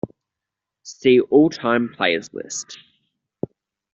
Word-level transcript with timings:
See 0.81 1.19
all-time 1.19 1.89
players 1.93 2.33
list. 2.33 2.79